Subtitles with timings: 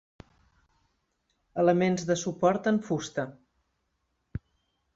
[1.65, 3.29] Elements de suport en fusta.